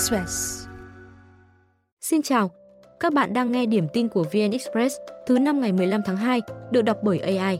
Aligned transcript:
Express. 0.00 0.66
Xin 2.00 2.22
chào, 2.22 2.50
các 3.00 3.12
bạn 3.12 3.32
đang 3.32 3.52
nghe 3.52 3.66
điểm 3.66 3.88
tin 3.92 4.08
của 4.08 4.22
VN 4.22 4.50
Express 4.50 4.96
thứ 5.26 5.38
năm 5.38 5.60
ngày 5.60 5.72
15 5.72 6.02
tháng 6.06 6.16
2, 6.16 6.42
được 6.70 6.82
đọc 6.82 6.96
bởi 7.02 7.18
AI. 7.18 7.58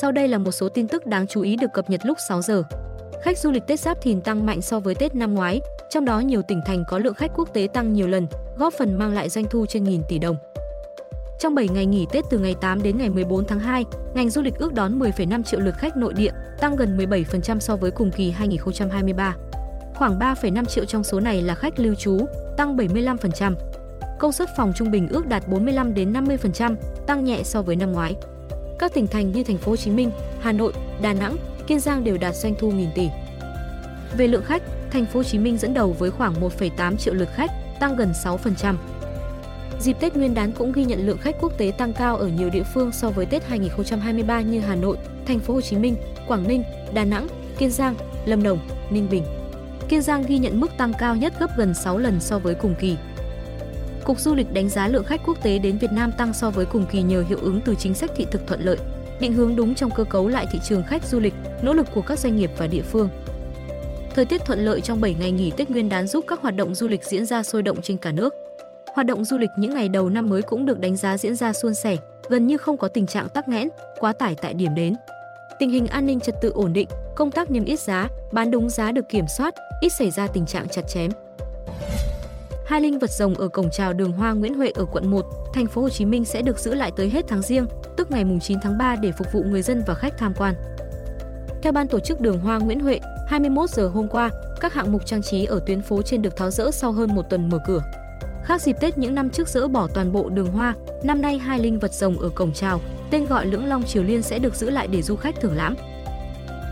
Sau 0.00 0.12
đây 0.12 0.28
là 0.28 0.38
một 0.38 0.50
số 0.50 0.68
tin 0.68 0.88
tức 0.88 1.06
đáng 1.06 1.26
chú 1.26 1.40
ý 1.40 1.56
được 1.56 1.72
cập 1.74 1.90
nhật 1.90 2.00
lúc 2.04 2.18
6 2.28 2.42
giờ. 2.42 2.62
Khách 3.22 3.38
du 3.38 3.50
lịch 3.50 3.62
Tết 3.66 3.80
Giáp 3.80 4.02
Thìn 4.02 4.20
tăng 4.20 4.46
mạnh 4.46 4.62
so 4.62 4.80
với 4.80 4.94
Tết 4.94 5.14
năm 5.14 5.34
ngoái, 5.34 5.60
trong 5.90 6.04
đó 6.04 6.20
nhiều 6.20 6.42
tỉnh 6.48 6.60
thành 6.66 6.84
có 6.88 6.98
lượng 6.98 7.14
khách 7.14 7.30
quốc 7.36 7.54
tế 7.54 7.68
tăng 7.74 7.92
nhiều 7.92 8.08
lần, 8.08 8.26
góp 8.58 8.72
phần 8.78 8.98
mang 8.98 9.12
lại 9.12 9.28
doanh 9.28 9.44
thu 9.50 9.66
trên 9.66 9.84
nghìn 9.84 10.02
tỷ 10.08 10.18
đồng. 10.18 10.36
Trong 11.38 11.54
7 11.54 11.68
ngày 11.68 11.86
nghỉ 11.86 12.06
Tết 12.12 12.24
từ 12.30 12.38
ngày 12.38 12.54
8 12.60 12.82
đến 12.82 12.98
ngày 12.98 13.10
14 13.10 13.46
tháng 13.46 13.60
2, 13.60 13.84
ngành 14.14 14.30
du 14.30 14.42
lịch 14.42 14.54
ước 14.58 14.74
đón 14.74 14.98
10,5 14.98 15.42
triệu 15.42 15.60
lượt 15.60 15.74
khách 15.78 15.96
nội 15.96 16.12
địa, 16.12 16.32
tăng 16.60 16.76
gần 16.76 16.96
17% 16.96 17.58
so 17.58 17.76
với 17.76 17.90
cùng 17.90 18.10
kỳ 18.10 18.30
2023. 18.30 19.36
Khoảng 19.94 20.18
3,5 20.18 20.64
triệu 20.64 20.84
trong 20.84 21.04
số 21.04 21.20
này 21.20 21.42
là 21.42 21.54
khách 21.54 21.78
lưu 21.78 21.94
trú, 21.94 22.26
tăng 22.56 22.76
75%. 22.76 23.54
Công 24.18 24.32
suất 24.32 24.48
phòng 24.56 24.72
trung 24.76 24.90
bình 24.90 25.08
ước 25.08 25.26
đạt 25.26 25.48
45 25.48 25.94
đến 25.94 26.12
50%, 26.12 26.76
tăng 27.06 27.24
nhẹ 27.24 27.42
so 27.44 27.62
với 27.62 27.76
năm 27.76 27.92
ngoái. 27.92 28.14
Các 28.78 28.94
tỉnh 28.94 29.06
thành 29.06 29.32
như 29.32 29.44
thành 29.44 29.58
phố 29.58 29.72
Hồ 29.72 29.76
Chí 29.76 29.90
Minh, 29.90 30.10
Hà 30.40 30.52
Nội, 30.52 30.72
Đà 31.02 31.12
Nẵng, 31.12 31.36
Kiên 31.66 31.80
Giang 31.80 32.04
đều 32.04 32.18
đạt 32.18 32.34
doanh 32.34 32.54
thu 32.58 32.70
nghìn 32.70 32.90
tỷ. 32.94 33.08
Về 34.16 34.28
lượng 34.28 34.44
khách, 34.44 34.62
thành 34.90 35.06
phố 35.06 35.18
Hồ 35.18 35.22
Chí 35.22 35.38
Minh 35.38 35.58
dẫn 35.58 35.74
đầu 35.74 35.92
với 35.98 36.10
khoảng 36.10 36.34
1,8 36.40 36.96
triệu 36.96 37.14
lượt 37.14 37.28
khách, 37.34 37.50
tăng 37.80 37.96
gần 37.96 38.12
6%. 38.24 38.74
Dịp 39.80 39.96
Tết 40.00 40.16
Nguyên 40.16 40.34
đán 40.34 40.52
cũng 40.52 40.72
ghi 40.72 40.84
nhận 40.84 41.06
lượng 41.06 41.18
khách 41.18 41.36
quốc 41.40 41.58
tế 41.58 41.72
tăng 41.78 41.92
cao 41.92 42.16
ở 42.16 42.26
nhiều 42.28 42.50
địa 42.50 42.62
phương 42.74 42.92
so 42.92 43.10
với 43.10 43.26
Tết 43.26 43.44
2023 43.48 44.40
như 44.40 44.60
Hà 44.60 44.74
Nội, 44.74 44.96
thành 45.26 45.38
phố 45.38 45.54
Hồ 45.54 45.60
Chí 45.60 45.76
Minh, 45.76 45.96
Quảng 46.28 46.48
Ninh, 46.48 46.62
Đà 46.94 47.04
Nẵng, 47.04 47.26
Kiên 47.58 47.70
Giang, 47.70 47.94
Lâm 48.26 48.42
Đồng, 48.42 48.58
Ninh 48.90 49.08
Bình. 49.10 49.24
Kiên 49.88 50.02
Giang 50.02 50.22
ghi 50.28 50.38
nhận 50.38 50.60
mức 50.60 50.70
tăng 50.76 50.92
cao 50.98 51.16
nhất 51.16 51.32
gấp 51.40 51.56
gần 51.56 51.74
6 51.74 51.98
lần 51.98 52.20
so 52.20 52.38
với 52.38 52.54
cùng 52.54 52.74
kỳ. 52.80 52.96
Cục 54.04 54.20
Du 54.20 54.34
lịch 54.34 54.52
đánh 54.52 54.68
giá 54.68 54.88
lượng 54.88 55.04
khách 55.04 55.20
quốc 55.26 55.42
tế 55.42 55.58
đến 55.58 55.78
Việt 55.78 55.92
Nam 55.92 56.12
tăng 56.18 56.32
so 56.32 56.50
với 56.50 56.66
cùng 56.66 56.86
kỳ 56.86 57.02
nhờ 57.02 57.24
hiệu 57.28 57.38
ứng 57.42 57.60
từ 57.64 57.74
chính 57.74 57.94
sách 57.94 58.10
thị 58.16 58.26
thực 58.30 58.46
thuận 58.46 58.60
lợi, 58.60 58.78
định 59.20 59.32
hướng 59.32 59.56
đúng 59.56 59.74
trong 59.74 59.90
cơ 59.90 60.04
cấu 60.04 60.28
lại 60.28 60.46
thị 60.52 60.58
trường 60.64 60.82
khách 60.82 61.04
du 61.04 61.20
lịch, 61.20 61.34
nỗ 61.62 61.72
lực 61.72 61.86
của 61.94 62.02
các 62.02 62.18
doanh 62.18 62.36
nghiệp 62.36 62.50
và 62.58 62.66
địa 62.66 62.82
phương. 62.82 63.08
Thời 64.14 64.24
tiết 64.24 64.44
thuận 64.44 64.64
lợi 64.64 64.80
trong 64.80 65.00
7 65.00 65.14
ngày 65.20 65.30
nghỉ 65.32 65.50
Tết 65.56 65.70
Nguyên 65.70 65.88
đán 65.88 66.06
giúp 66.06 66.24
các 66.28 66.40
hoạt 66.40 66.56
động 66.56 66.74
du 66.74 66.88
lịch 66.88 67.04
diễn 67.04 67.26
ra 67.26 67.42
sôi 67.42 67.62
động 67.62 67.82
trên 67.82 67.96
cả 67.96 68.12
nước. 68.12 68.34
Hoạt 68.94 69.06
động 69.06 69.24
du 69.24 69.38
lịch 69.38 69.50
những 69.58 69.74
ngày 69.74 69.88
đầu 69.88 70.08
năm 70.08 70.28
mới 70.28 70.42
cũng 70.42 70.66
được 70.66 70.80
đánh 70.80 70.96
giá 70.96 71.18
diễn 71.18 71.36
ra 71.36 71.52
suôn 71.52 71.74
sẻ, 71.74 71.96
gần 72.28 72.46
như 72.46 72.56
không 72.56 72.76
có 72.76 72.88
tình 72.88 73.06
trạng 73.06 73.28
tắc 73.28 73.48
nghẽn, 73.48 73.68
quá 73.98 74.12
tải 74.12 74.34
tại 74.34 74.54
điểm 74.54 74.74
đến. 74.74 74.94
Tình 75.58 75.70
hình 75.70 75.86
an 75.86 76.06
ninh 76.06 76.20
trật 76.20 76.40
tự 76.40 76.52
ổn 76.54 76.72
định, 76.72 76.88
công 77.14 77.30
tác 77.30 77.50
niêm 77.50 77.64
yết 77.64 77.80
giá, 77.80 78.08
bán 78.32 78.50
đúng 78.50 78.70
giá 78.70 78.92
được 78.92 79.08
kiểm 79.08 79.24
soát, 79.36 79.54
ít 79.80 79.88
xảy 79.88 80.10
ra 80.10 80.26
tình 80.26 80.46
trạng 80.46 80.68
chặt 80.68 80.82
chém. 80.88 81.10
Hai 82.66 82.80
linh 82.80 82.98
vật 82.98 83.10
rồng 83.10 83.34
ở 83.34 83.48
cổng 83.48 83.70
chào 83.70 83.92
đường 83.92 84.12
Hoa 84.12 84.32
Nguyễn 84.32 84.54
Huệ 84.54 84.70
ở 84.74 84.84
quận 84.92 85.10
1, 85.10 85.26
thành 85.54 85.66
phố 85.66 85.82
Hồ 85.82 85.88
Chí 85.88 86.04
Minh 86.04 86.24
sẽ 86.24 86.42
được 86.42 86.58
giữ 86.58 86.74
lại 86.74 86.92
tới 86.96 87.10
hết 87.10 87.24
tháng 87.28 87.42
Giêng, 87.42 87.66
tức 87.96 88.10
ngày 88.10 88.24
9 88.42 88.58
tháng 88.62 88.78
3 88.78 88.96
để 88.96 89.12
phục 89.12 89.26
vụ 89.32 89.42
người 89.42 89.62
dân 89.62 89.82
và 89.86 89.94
khách 89.94 90.18
tham 90.18 90.34
quan. 90.36 90.54
Theo 91.62 91.72
ban 91.72 91.88
tổ 91.88 92.00
chức 92.00 92.20
đường 92.20 92.40
Hoa 92.40 92.58
Nguyễn 92.58 92.80
Huệ, 92.80 93.00
21 93.28 93.70
giờ 93.70 93.88
hôm 93.88 94.08
qua, 94.08 94.30
các 94.60 94.72
hạng 94.72 94.92
mục 94.92 95.06
trang 95.06 95.22
trí 95.22 95.44
ở 95.44 95.60
tuyến 95.66 95.82
phố 95.82 96.02
trên 96.02 96.22
được 96.22 96.36
tháo 96.36 96.50
rỡ 96.50 96.70
sau 96.70 96.92
hơn 96.92 97.14
một 97.14 97.22
tuần 97.30 97.48
mở 97.48 97.58
cửa. 97.66 97.82
Khác 98.44 98.62
dịp 98.62 98.76
Tết 98.80 98.98
những 98.98 99.14
năm 99.14 99.30
trước 99.30 99.48
dỡ 99.48 99.68
bỏ 99.68 99.88
toàn 99.94 100.12
bộ 100.12 100.28
đường 100.28 100.52
hoa, 100.52 100.74
năm 101.02 101.22
nay 101.22 101.38
hai 101.38 101.58
linh 101.58 101.78
vật 101.78 101.92
rồng 101.92 102.18
ở 102.18 102.28
cổng 102.28 102.52
chào, 102.52 102.80
tên 103.10 103.26
gọi 103.26 103.46
Lưỡng 103.46 103.66
Long 103.66 103.82
Triều 103.82 104.02
Liên 104.02 104.22
sẽ 104.22 104.38
được 104.38 104.54
giữ 104.54 104.70
lại 104.70 104.86
để 104.86 105.02
du 105.02 105.16
khách 105.16 105.40
thưởng 105.40 105.56
lãm. 105.56 105.74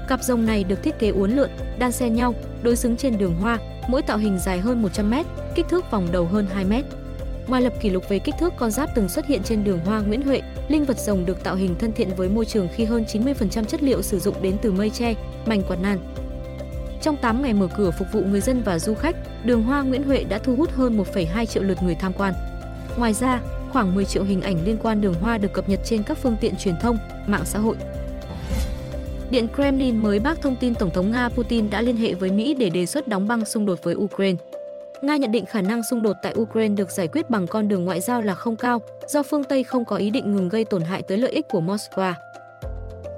Cặp 0.08 0.22
rồng 0.22 0.46
này 0.46 0.64
được 0.64 0.82
thiết 0.82 0.98
kế 0.98 1.08
uốn 1.08 1.30
lượn, 1.30 1.50
đan 1.78 1.92
xen 1.92 2.14
nhau, 2.14 2.34
đối 2.62 2.76
xứng 2.76 2.96
trên 2.96 3.18
đường 3.18 3.34
hoa, 3.34 3.58
mỗi 3.88 4.02
tạo 4.02 4.18
hình 4.18 4.38
dài 4.38 4.58
hơn 4.58 4.82
100m, 4.82 5.24
kích 5.54 5.66
thước 5.68 5.90
vòng 5.90 6.08
đầu 6.12 6.26
hơn 6.26 6.46
2m. 6.56 6.82
Ngoài 7.46 7.62
lập 7.62 7.72
kỷ 7.80 7.90
lục 7.90 8.08
về 8.08 8.18
kích 8.18 8.34
thước 8.40 8.52
con 8.56 8.70
giáp 8.70 8.90
từng 8.94 9.08
xuất 9.08 9.26
hiện 9.26 9.42
trên 9.42 9.64
đường 9.64 9.80
hoa 9.84 10.00
Nguyễn 10.00 10.22
Huệ, 10.22 10.42
linh 10.68 10.84
vật 10.84 10.98
rồng 10.98 11.26
được 11.26 11.44
tạo 11.44 11.54
hình 11.54 11.74
thân 11.78 11.92
thiện 11.92 12.08
với 12.16 12.28
môi 12.28 12.44
trường 12.44 12.68
khi 12.74 12.84
hơn 12.84 13.04
90% 13.04 13.64
chất 13.64 13.82
liệu 13.82 14.02
sử 14.02 14.18
dụng 14.18 14.42
đến 14.42 14.56
từ 14.62 14.72
mây 14.72 14.90
tre, 14.90 15.14
mảnh 15.46 15.62
quạt 15.68 15.76
nan. 15.82 15.98
Trong 17.02 17.16
8 17.16 17.42
ngày 17.42 17.52
mở 17.52 17.68
cửa 17.76 17.90
phục 17.90 18.08
vụ 18.12 18.20
người 18.20 18.40
dân 18.40 18.62
và 18.62 18.78
du 18.78 18.94
khách, 18.94 19.16
đường 19.44 19.62
hoa 19.62 19.82
Nguyễn 19.82 20.02
Huệ 20.02 20.24
đã 20.24 20.38
thu 20.38 20.56
hút 20.56 20.70
hơn 20.72 20.98
1,2 20.98 21.44
triệu 21.44 21.62
lượt 21.62 21.82
người 21.82 21.94
tham 21.94 22.12
quan. 22.12 22.34
Ngoài 22.96 23.12
ra, 23.12 23.40
khoảng 23.72 23.94
10 23.94 24.04
triệu 24.04 24.24
hình 24.24 24.42
ảnh 24.42 24.64
liên 24.64 24.76
quan 24.82 25.00
đường 25.00 25.14
hoa 25.14 25.38
được 25.38 25.52
cập 25.52 25.68
nhật 25.68 25.80
trên 25.84 26.02
các 26.02 26.18
phương 26.18 26.36
tiện 26.40 26.56
truyền 26.56 26.74
thông, 26.80 26.98
mạng 27.26 27.44
xã 27.44 27.58
hội. 27.58 27.76
Điện 29.30 29.48
Kremlin 29.54 29.96
mới 29.96 30.18
bác 30.18 30.42
thông 30.42 30.56
tin 30.56 30.74
Tổng 30.74 30.90
thống 30.90 31.10
Nga 31.10 31.28
Putin 31.28 31.70
đã 31.70 31.80
liên 31.80 31.96
hệ 31.96 32.14
với 32.14 32.30
Mỹ 32.30 32.54
để 32.54 32.70
đề 32.70 32.86
xuất 32.86 33.08
đóng 33.08 33.28
băng 33.28 33.44
xung 33.44 33.66
đột 33.66 33.78
với 33.82 33.94
Ukraine. 33.94 34.38
Nga 35.02 35.16
nhận 35.16 35.32
định 35.32 35.46
khả 35.46 35.60
năng 35.60 35.82
xung 35.90 36.02
đột 36.02 36.16
tại 36.22 36.34
Ukraine 36.38 36.74
được 36.74 36.90
giải 36.90 37.08
quyết 37.08 37.30
bằng 37.30 37.46
con 37.46 37.68
đường 37.68 37.84
ngoại 37.84 38.00
giao 38.00 38.22
là 38.22 38.34
không 38.34 38.56
cao, 38.56 38.80
do 39.08 39.22
phương 39.22 39.44
Tây 39.44 39.64
không 39.64 39.84
có 39.84 39.96
ý 39.96 40.10
định 40.10 40.36
ngừng 40.36 40.48
gây 40.48 40.64
tổn 40.64 40.82
hại 40.82 41.02
tới 41.02 41.18
lợi 41.18 41.32
ích 41.32 41.48
của 41.48 41.60
Moscow. 41.60 42.14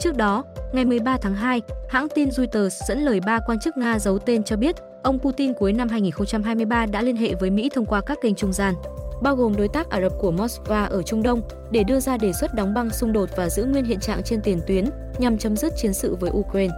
Trước 0.01 0.17
đó, 0.17 0.45
ngày 0.73 0.85
13 0.85 1.17
tháng 1.17 1.35
2, 1.35 1.63
hãng 1.89 2.09
tin 2.15 2.31
Reuters 2.31 2.83
dẫn 2.89 2.99
lời 2.99 3.21
ba 3.27 3.39
quan 3.47 3.59
chức 3.59 3.77
Nga 3.77 3.99
giấu 3.99 4.19
tên 4.19 4.43
cho 4.43 4.57
biết 4.57 4.77
ông 5.03 5.19
Putin 5.19 5.55
cuối 5.55 5.73
năm 5.73 5.89
2023 5.89 6.87
đã 6.87 7.03
liên 7.03 7.17
hệ 7.17 7.35
với 7.35 7.51
Mỹ 7.51 7.71
thông 7.75 7.87
qua 7.87 8.01
các 8.01 8.19
kênh 8.23 8.35
trung 8.35 8.53
gian, 8.53 8.75
bao 9.23 9.37
gồm 9.37 9.57
đối 9.57 9.69
tác 9.69 9.91
Ả 9.91 10.01
Rập 10.01 10.13
của 10.21 10.33
Moscow 10.33 10.89
ở 10.89 11.03
Trung 11.03 11.23
Đông, 11.23 11.43
để 11.71 11.85
đưa 11.85 12.01
ra 12.01 12.17
đề 12.17 12.33
xuất 12.33 12.55
đóng 12.55 12.75
băng 12.75 12.91
xung 12.91 13.13
đột 13.13 13.29
và 13.37 13.49
giữ 13.49 13.65
nguyên 13.65 13.85
hiện 13.85 14.01
trạng 14.01 14.23
trên 14.23 14.41
tiền 14.41 14.61
tuyến 14.67 14.85
nhằm 15.19 15.39
chấm 15.39 15.57
dứt 15.57 15.73
chiến 15.77 15.95
sự 15.95 16.17
với 16.21 16.31
Ukraine. 16.31 16.75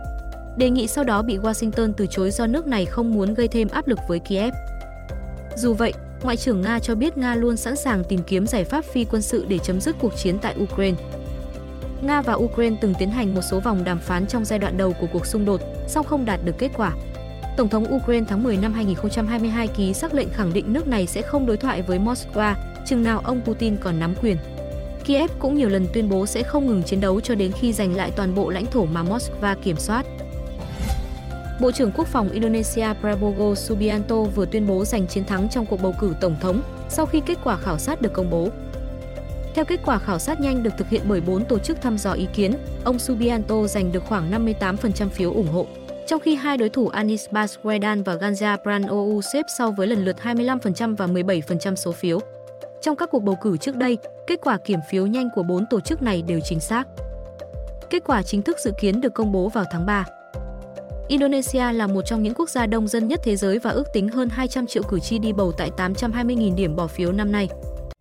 Đề 0.57 0.71
nghị 0.71 0.87
sau 0.87 1.05
đó 1.05 1.23
bị 1.23 1.39
Washington 1.39 1.93
từ 1.97 2.07
chối 2.11 2.31
do 2.31 2.47
nước 2.47 2.67
này 2.67 2.87
không 2.87 3.15
muốn 3.15 3.35
gây 3.35 3.49
thêm 3.49 3.69
áp 3.69 3.89
lực 3.89 3.99
với 4.09 4.19
Kiev. 4.19 4.55
Dù 5.57 5.75
vậy, 5.75 5.93
Ngoại 6.23 6.37
trưởng 6.37 6.63
Nga 6.63 6.79
cho 6.79 6.95
biết 6.95 7.19
Nga 7.19 7.35
luôn 7.35 7.57
sẵn 7.57 7.77
sàng 7.77 8.05
tìm 8.05 8.21
kiếm 8.27 8.47
giải 8.47 8.65
pháp 8.65 8.85
phi 8.85 9.05
quân 9.05 9.23
sự 9.23 9.45
để 9.49 9.59
chấm 9.59 9.81
dứt 9.81 9.97
cuộc 10.01 10.17
chiến 10.17 10.39
tại 10.43 10.55
Ukraine. 10.63 10.99
Nga 12.03 12.23
và 12.23 12.35
Ukraine 12.35 12.77
từng 12.81 12.95
tiến 12.99 13.11
hành 13.11 13.35
một 13.35 13.41
số 13.43 13.61
vòng 13.61 13.85
đàm 13.85 13.99
phán 13.99 14.27
trong 14.27 14.45
giai 14.45 14.59
đoạn 14.59 14.77
đầu 14.77 14.93
của 15.01 15.07
cuộc 15.13 15.27
xung 15.27 15.45
đột, 15.45 15.61
song 15.87 16.07
không 16.07 16.25
đạt 16.25 16.41
được 16.45 16.59
kết 16.59 16.71
quả. 16.77 16.93
Tổng 17.57 17.69
thống 17.69 17.95
Ukraine 17.95 18.27
tháng 18.29 18.43
10 18.43 18.57
năm 18.57 18.73
2022 18.73 19.69
ký 19.69 19.95
sắc 19.95 20.15
lệnh 20.15 20.29
khẳng 20.31 20.53
định 20.53 20.73
nước 20.73 20.89
này 20.89 21.07
sẽ 21.07 21.23
không 21.23 21.47
đối 21.47 21.57
thoại 21.57 21.83
với 21.83 21.99
Moscow 21.99 22.55
chừng 22.87 23.03
nào 23.03 23.21
ông 23.25 23.41
Putin 23.45 23.77
còn 23.77 23.99
nắm 23.99 24.15
quyền. 24.23 24.37
Kiev 25.05 25.31
cũng 25.39 25.55
nhiều 25.55 25.69
lần 25.69 25.87
tuyên 25.93 26.09
bố 26.09 26.27
sẽ 26.27 26.43
không 26.43 26.67
ngừng 26.67 26.83
chiến 26.83 27.01
đấu 27.01 27.21
cho 27.21 27.35
đến 27.35 27.53
khi 27.53 27.73
giành 27.73 27.97
lại 27.97 28.11
toàn 28.17 28.35
bộ 28.35 28.51
lãnh 28.51 28.67
thổ 28.67 28.85
mà 28.85 29.03
Moscow 29.03 29.57
kiểm 29.63 29.77
soát. 29.77 30.07
Bộ 31.61 31.73
trưởng 31.73 31.93
Quốc 31.93 32.09
phòng 32.09 32.29
Indonesia 32.29 32.87
Prabowo 33.03 33.55
Subianto 33.55 34.23
vừa 34.23 34.47
tuyên 34.47 34.67
bố 34.67 34.85
giành 34.85 35.07
chiến 35.07 35.25
thắng 35.25 35.49
trong 35.49 35.67
cuộc 35.67 35.83
bầu 35.83 35.95
cử 36.01 36.15
tổng 36.21 36.37
thống 36.41 36.63
sau 36.89 37.07
khi 37.07 37.21
kết 37.27 37.39
quả 37.45 37.57
khảo 37.57 37.79
sát 37.79 38.03
được 38.03 38.13
công 38.13 38.31
bố. 38.31 38.49
Theo 39.55 39.65
kết 39.65 39.81
quả 39.85 39.99
khảo 39.99 40.19
sát 40.19 40.41
nhanh 40.41 40.63
được 40.63 40.73
thực 40.79 40.89
hiện 40.89 41.03
bởi 41.09 41.21
4 41.21 41.45
tổ 41.45 41.59
chức 41.59 41.81
thăm 41.81 41.99
dò 41.99 42.13
ý 42.13 42.27
kiến, 42.35 42.53
ông 42.85 42.99
Subianto 42.99 43.67
giành 43.67 43.93
được 43.93 44.05
khoảng 44.05 44.47
58% 44.49 45.09
phiếu 45.09 45.33
ủng 45.33 45.49
hộ, 45.53 45.67
trong 46.07 46.21
khi 46.21 46.35
hai 46.35 46.57
đối 46.57 46.69
thủ 46.69 46.89
Anis 46.89 47.29
Baswedan 47.31 48.05
và 48.05 48.15
Ganja 48.15 48.57
Pranowo 48.63 49.21
xếp 49.21 49.43
sau 49.59 49.71
với 49.71 49.87
lần 49.87 50.05
lượt 50.05 50.17
25% 50.23 50.97
và 50.97 51.07
17% 51.07 51.75
số 51.75 51.93
phiếu. 51.93 52.21
Trong 52.83 52.97
các 52.97 53.11
cuộc 53.11 53.23
bầu 53.23 53.37
cử 53.43 53.57
trước 53.57 53.77
đây, 53.77 53.99
kết 54.27 54.41
quả 54.43 54.59
kiểm 54.59 54.81
phiếu 54.91 55.07
nhanh 55.07 55.29
của 55.35 55.43
bốn 55.43 55.67
tổ 55.71 55.81
chức 55.81 56.03
này 56.03 56.23
đều 56.23 56.41
chính 56.45 56.61
xác. 56.61 56.85
Kết 57.91 58.03
quả 58.07 58.23
chính 58.23 58.43
thức 58.43 58.57
dự 58.65 58.73
kiến 58.81 59.01
được 59.01 59.15
công 59.15 59.33
bố 59.33 59.49
vào 59.49 59.65
tháng 59.71 59.87
3. 59.87 60.05
Indonesia 61.09 61.73
là 61.73 61.87
một 61.87 62.03
trong 62.03 62.23
những 62.23 62.35
quốc 62.35 62.49
gia 62.49 62.67
đông 62.67 62.89
dân 62.89 63.09
nhất 63.09 63.21
thế 63.25 63.37
giới 63.37 63.59
và 63.59 63.71
ước 63.71 63.87
tính 63.93 64.09
hơn 64.09 64.29
200 64.29 64.67
triệu 64.67 64.83
cử 64.83 65.01
tri 65.01 65.19
đi 65.19 65.33
bầu 65.33 65.53
tại 65.53 65.71
820.000 65.77 66.55
điểm 66.55 66.77
bỏ 66.77 66.87
phiếu 66.87 67.13
năm 67.13 67.33
nay. 67.33 67.49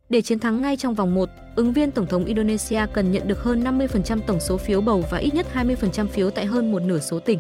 Để 0.10 0.22
chiến 0.22 0.40
thắng 0.40 0.62
ngay 0.62 0.78
trong 0.78 0.94
vòng 0.94 1.16
1, 1.16 1.30
ứng 1.56 1.74
viên 1.74 1.92
Tổng 1.92 2.08
thống 2.08 2.26
Indonesia 2.26 2.82
cần 2.94 3.12
nhận 3.12 3.28
được 3.28 3.40
hơn 3.40 3.64
50% 3.64 4.20
tổng 4.28 4.40
số 4.40 4.58
phiếu 4.58 4.82
bầu 4.82 5.04
và 5.10 5.18
ít 5.18 5.34
nhất 5.34 5.48
20% 5.54 6.08
phiếu 6.08 6.30
tại 6.30 6.46
hơn 6.46 6.72
một 6.72 6.82
nửa 6.82 7.00
số 7.00 7.20
tỉnh. 7.20 7.40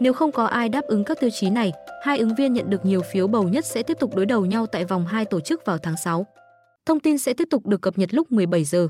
Nếu 0.00 0.12
không 0.12 0.32
có 0.32 0.44
ai 0.44 0.68
đáp 0.68 0.84
ứng 0.86 1.04
các 1.04 1.20
tiêu 1.20 1.30
chí 1.30 1.50
này, 1.50 1.72
hai 2.02 2.18
ứng 2.18 2.34
viên 2.34 2.52
nhận 2.52 2.70
được 2.70 2.84
nhiều 2.84 3.02
phiếu 3.12 3.26
bầu 3.26 3.48
nhất 3.48 3.64
sẽ 3.66 3.82
tiếp 3.82 3.96
tục 4.00 4.16
đối 4.16 4.26
đầu 4.26 4.46
nhau 4.46 4.66
tại 4.66 4.84
vòng 4.84 5.06
2 5.06 5.24
tổ 5.24 5.40
chức 5.40 5.66
vào 5.66 5.78
tháng 5.78 5.96
6. 6.04 6.26
Thông 6.86 7.00
tin 7.00 7.18
sẽ 7.18 7.34
tiếp 7.34 7.48
tục 7.50 7.66
được 7.66 7.82
cập 7.82 7.98
nhật 7.98 8.14
lúc 8.14 8.32
17 8.32 8.64
giờ. 8.64 8.88